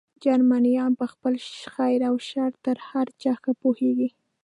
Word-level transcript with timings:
جرمنیان 0.23 0.91
په 0.99 1.05
خپل 1.13 1.33
خیر 1.73 1.99
او 2.09 2.15
شر 2.27 2.51
تر 2.65 2.77
هر 2.87 3.07
چا 3.21 3.33
ښه 3.41 3.51
پوهېږي. 3.61 4.09